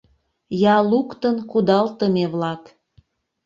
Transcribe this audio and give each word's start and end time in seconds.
Я 0.73 0.75
луктын 0.91 1.35
кудалтыме-влак 1.51 2.63